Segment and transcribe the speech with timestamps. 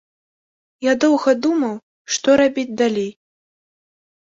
[0.85, 1.75] Я доўга думаў,
[2.17, 3.11] што рабіць далей.